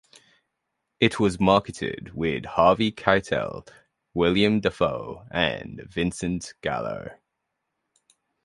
It 0.99 1.21
is 1.21 1.39
marketed 1.39 2.15
with 2.15 2.45
Harvey 2.45 2.91
Keitel, 2.91 3.67
Willem 4.15 4.59
Dafoe 4.59 5.27
and 5.29 5.83
Vincent 5.87 6.55
Gallo. 6.61 7.11